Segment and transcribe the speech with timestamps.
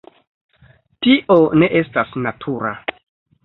[1.07, 2.77] Tio ne estas natura.